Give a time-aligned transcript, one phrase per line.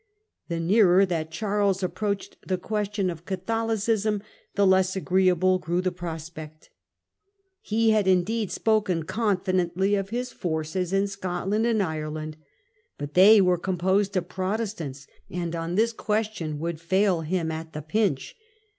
[0.47, 4.23] The nearer that Charles approached the question of Catholicism
[4.55, 6.71] the less agreeable grew the prospect.
[7.61, 12.35] He had indeed spoken confidently of his forces in Scotland and Ireland,
[12.97, 17.83] but they were composed of Protestants, and, on this question, would fail him at the
[17.83, 18.35] pinch.